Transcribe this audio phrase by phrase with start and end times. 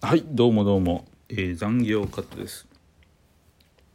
[0.00, 2.68] はいどうもどうも、えー残業カットです。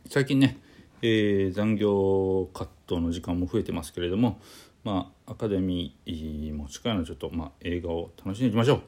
[0.10, 0.58] 最近ね、
[1.02, 4.42] えー残業カットの時間も増えてますけれども
[4.84, 8.82] まあアカデミーも近いのちょっと、まあ、映画を楽しんでいきましょう。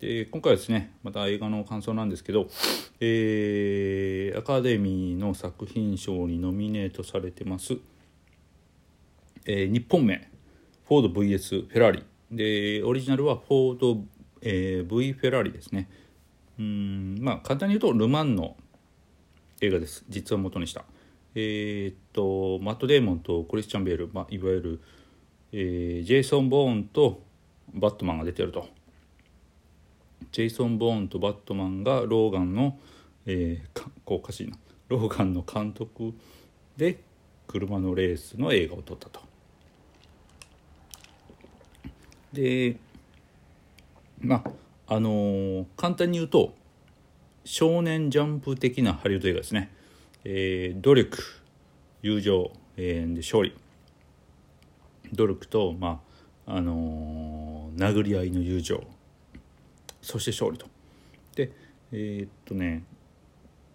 [0.00, 2.46] で今回はですねまた映画の感想なんですけど、
[3.00, 7.78] えーアカデミーの作品賞にノミネートされてます、
[9.46, 10.28] えー日本名
[10.86, 12.04] フォード VS フェラーリ。
[12.30, 14.02] でオリジナルはフォード、
[14.42, 15.88] えー V フェラーリですね。
[16.60, 18.54] うんまあ簡単に言うとル・マンの
[19.62, 20.04] 映画です。
[20.10, 20.84] 実は元にした。
[21.34, 24.80] えーっとマット・デーモンとクリスチャン・ベール、まあ、いわゆる、
[25.52, 27.22] えージェイソン・ボーンと
[27.72, 28.68] バットマンが出てると。
[30.32, 32.78] ジェイソン・ボーンとバットマンがローガンの、
[33.24, 36.12] えーかこうおかしいなローガンの監督
[36.76, 37.00] で
[37.46, 39.20] 車のレースの映画を撮ったと。
[42.34, 42.76] で
[44.20, 44.59] まあ
[44.92, 46.52] あのー簡単に言うと
[47.44, 49.70] 少年ジャンプ的なハリウッド映画ですね、
[50.24, 51.16] えー努力
[52.02, 53.54] 友情、えーで勝利。
[55.12, 56.00] 努力とま
[56.44, 58.82] ああのー殴り合いの友情。
[60.02, 60.66] そして勝利と。
[61.36, 61.52] で
[61.92, 62.82] えーっとね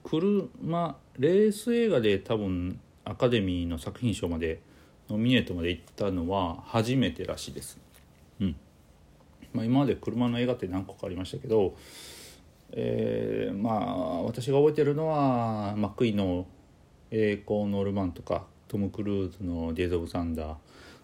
[0.04, 4.60] 車レース映画で多分アカデミーの作品賞まで
[5.10, 7.80] ノミネートまで行ったのは初めてらしいです。
[8.42, 8.56] うん。
[9.56, 11.76] まあ、今まで車の映画って何個かありましたけど、
[12.72, 16.46] えーまあ私が覚えてるのはマックイの
[17.12, 20.56] 「栄光のルマン」とかトム・クルーズの「デイズ・オブ・サンダー」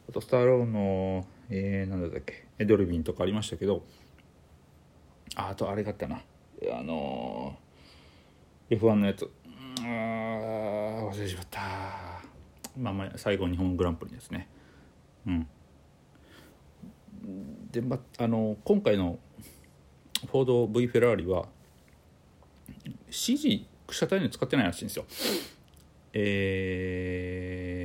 [0.09, 3.83] あとスターローンの、えー、なんだっけエドルビンとかありましたけど
[5.35, 6.21] あとあれがあったな。
[6.71, 7.71] あのー
[8.77, 9.23] F1 のやつ。
[9.23, 11.59] うーん忘れてしまった。
[12.77, 14.47] まあまあ最後日本グランプリですね。
[15.27, 15.47] うん。
[17.71, 19.19] で、ま、あの今回の
[20.29, 21.45] フォード V フェラーリは
[23.09, 25.05] CG 車体に使ってないらしいんですよ。
[26.13, 27.75] え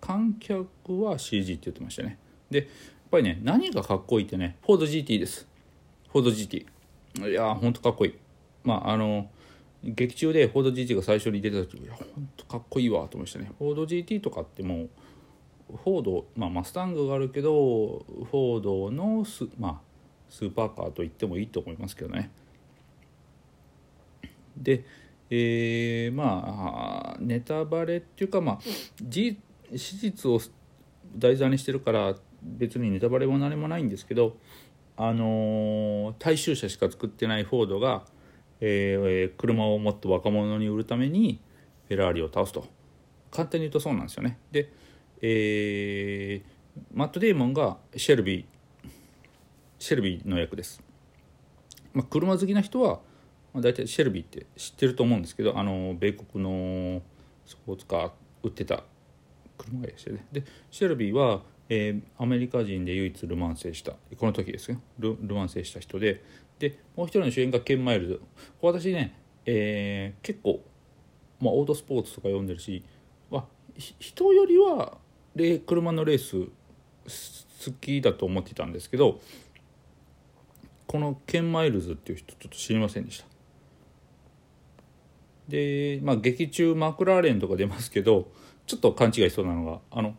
[0.00, 2.18] ー観客は CG って言ってましたね。
[2.50, 2.68] でやっ
[3.10, 5.46] ぱりね何がかっこいいってねフォード GT です。
[6.12, 6.66] フォード GT。
[7.30, 8.14] いやーほんとかっこいい。
[8.64, 9.30] まああの
[9.82, 13.50] 劇中でフォード GT が最初に出た時いやほんとかっこいいわと思いましたね。
[13.58, 14.90] フォード GT とかってもう
[15.82, 19.80] フォード、まあ、マスタングがあるけどフォードのス,、まあ、
[20.28, 22.30] スーパーカーと言ってもいいと思いますけどね。
[24.56, 24.84] で、
[25.30, 28.58] えーまあネタバレっていうかまあ
[29.02, 29.36] 事
[29.72, 30.40] 実を
[31.16, 34.36] 題材にしてるから別にネタバレも何もないんですけど
[34.96, 38.04] あのー大衆車しか作ってないフォードが、
[38.60, 41.40] えー車をもっと若者に売るために
[41.88, 42.66] フェラーリを倒すと。
[43.30, 44.38] 簡単に言うとそうなんですよね。
[44.52, 44.70] で
[45.26, 46.54] えー
[46.92, 48.88] マット・デーモンがシェルビー
[49.78, 50.82] シェルビーの役です、
[51.94, 53.00] まあ、車好きな人は、
[53.54, 57.00] まあ、大体シェルビーって知ってると思うんですけどあの米国の
[57.46, 58.10] スポーツカー
[58.42, 58.82] 売ってた
[59.56, 66.22] 車がいらっしゃるねでシェルビーは、えーアメリカ人で唯一ル・マン制したこの時ですよルル・マン制した人で。
[66.58, 68.20] でもう一人の主演がケン・マイルズ。
[68.60, 70.60] 私ね、えー結構、
[71.40, 72.84] まあ、オートスポーツとか読んでるし
[73.30, 74.98] わひ人よりは
[75.34, 76.48] レ車のレース
[77.66, 79.20] 好きだと思ってたんですけど
[80.86, 83.26] このケン・マイルズっていう人ちょっと知りませんでした。
[85.48, 88.28] でまあ劇中マクラーレンとか出ますけど
[88.66, 90.14] ちょっと勘違いしそうなのがあの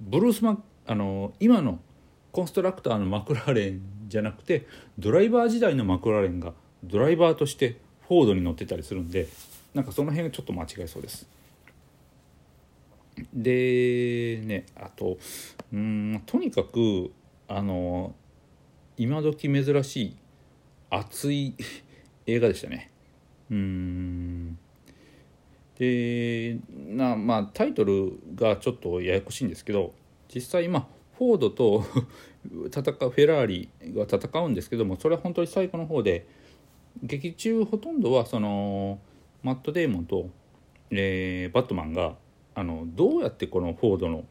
[0.00, 1.80] ブルースマあの今の
[2.30, 4.66] コンストラクターのマクラーレンじゃなくて
[4.98, 6.52] ドライバー時代のマクラーレンが
[6.84, 9.28] ドライバーとしてフォードに乗ってたりするんで
[9.74, 11.26] なんかその辺がちょっと間違いそうです。
[13.32, 15.18] でねあと
[15.72, 17.12] うんとにかく
[17.48, 18.14] あの
[18.96, 20.16] 今時珍しい
[20.90, 21.54] 熱い
[22.26, 22.90] 映画でしたね。
[23.50, 24.58] うん。
[25.78, 29.94] でなまあタイトルがちょっとややこしいんですけど
[30.32, 30.88] 実際今
[31.18, 31.84] フォードと
[32.70, 36.26] 戦うフェラーリが戦うんですけどもそれは本当に最後の方で
[37.02, 39.00] 劇中ほとんどはその
[39.42, 40.28] マット・デーモンと、
[40.90, 42.16] えーバットマンが
[42.54, 44.24] あのどうやってこのフォードの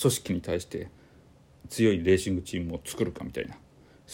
[0.00, 0.88] 組織に対して
[1.68, 3.56] 強いレーシングチームを作るかみたいな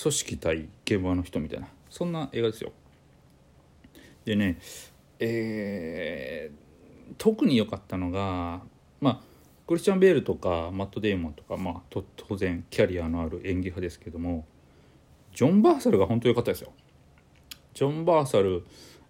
[0.01, 2.73] 組織対現場の人みたいなそんな映画ですよ。
[4.25, 4.59] でね
[5.19, 6.69] えー
[7.17, 8.61] 特に良かったのが
[9.01, 9.21] まあ
[9.67, 14.47] クリスチャン・ベールとかマット・デーモンとか、まあ、当然キャリアのある演技派ですけども
[15.35, 16.73] ジョン・バーサルが本当良かったですよ。
[17.75, 18.65] ジョン・バーサル、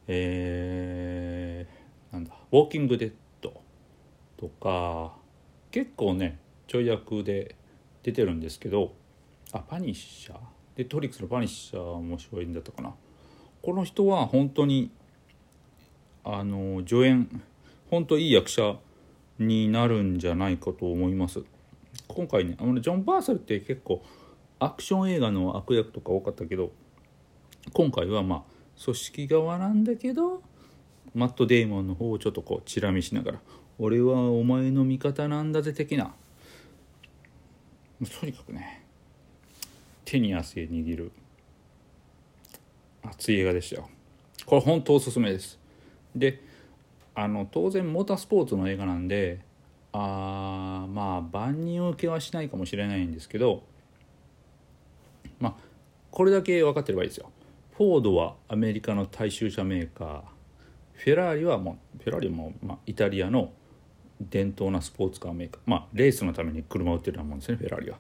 [0.07, 3.17] えーなんだ「ウォーキング・デッド」
[4.39, 5.13] とか
[5.71, 7.57] 結構ねちょい役で
[8.03, 8.95] 出てるんですけど
[9.53, 10.37] あパニッシャー？
[10.77, 12.95] でトリックスのパニッシャーも主演だったかな？
[13.63, 14.91] この人は本当に
[16.25, 17.43] あの助演
[17.91, 18.77] 本当いい役者
[19.39, 21.43] になるんじゃないかと思います。
[22.07, 24.05] 今回ねあのジョン・バーサルって結構
[24.59, 26.71] アクション映画の悪役とか多かったけど
[27.73, 28.43] 今回はまあ
[28.83, 30.43] 組織側なんだけど
[31.15, 33.41] マット・デーモンの方をちょっとこうチラ見しながら
[33.79, 36.15] 「俺はお前の味方なんだぜ」的な。
[38.21, 38.85] とにかくね
[40.05, 41.13] 手に汗握る。
[43.03, 43.89] 熱い映画でしたよ。
[44.47, 45.59] これ本当おすすめです。
[46.15, 46.43] で
[47.15, 49.41] あの当然モータースポーツの映画なんで
[49.93, 53.63] あまあ万人受けはしないかもしれないんですけど
[55.41, 55.55] まあ
[56.11, 57.31] これだけ分かってればいいですよ。
[57.77, 60.23] フォードはアメリカの大衆車メーカー。
[60.95, 63.53] フェラーリはもうフェラーリも、まあ、イタリアの
[64.21, 65.61] 伝統なスポーツカーメーカー。
[65.67, 67.99] まあレースのために車を売ってるようなもんですねフェラーリは。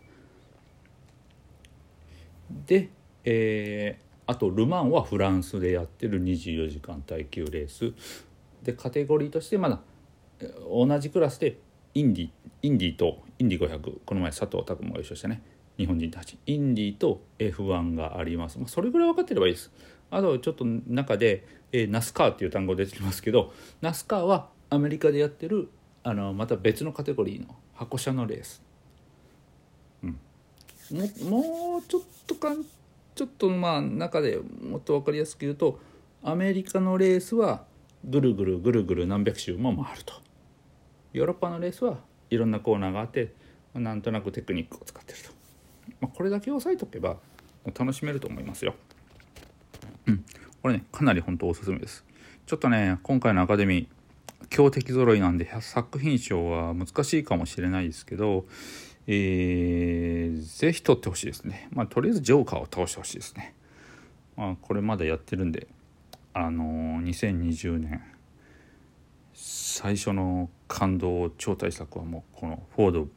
[2.66, 2.90] で、
[3.24, 7.92] えー、あとル・マンはフランスでやってる24時間耐久レース。
[8.62, 9.80] でカテゴリーとしてまだ
[10.68, 11.58] 同じクラスで
[11.94, 12.30] インディ
[12.62, 15.42] インディとインディ500この前佐藤拓磨が優勝してね。
[15.76, 16.36] 日本人たち。
[16.46, 19.70] インディと F1 があります、まあ、それぐらい分かってればいいです。
[20.10, 25.68] あとちょっと中で、えー、ナスカーっていう単語出てきますけどナスカーはアメリカでやってる
[26.08, 28.62] あのまた別のカテゴリーの箱車のレース、
[30.02, 30.18] うん、
[30.90, 32.64] ももうちょっとかん
[33.14, 35.78] ちょっとまあ中でもっと分かりやすく言うと
[36.22, 37.64] アメリカのレースは
[38.08, 40.14] ぐるぐるぐるぐる何百周も回ると。
[41.12, 41.98] ヨーロッパのレースは
[42.30, 43.34] いろんなコーナーがあって
[43.74, 45.30] なんとなくテクニックを使ってると、
[46.00, 47.18] まあ、これだけ押さえとけば
[47.78, 48.74] 楽しめると思いますよ。
[50.06, 50.24] うん。
[50.62, 52.02] これねかなり本当おすすめです。
[52.46, 53.97] ちょっとね今回のアカデミー
[54.58, 58.44] 強敵揃いなんで作品賞は難しいかもしれないですけど
[59.06, 61.68] えー、ぜひ取ってほしいですね。
[61.70, 63.54] まあとりあえずジョーカーを倒してほしいですね。
[64.36, 65.68] まあこれまだやってるんで
[66.34, 68.02] あのー、2020年
[69.32, 73.08] 最初の感動超大作はもうこのフォード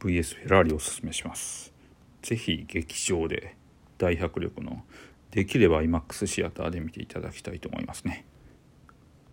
[0.00, 1.72] VS フェラーリをおすすめします。
[2.20, 3.56] 是非劇場で
[3.96, 4.84] 大迫力の
[5.30, 8.26] できれば IMAX シアターで見ていただきたいと思いますね。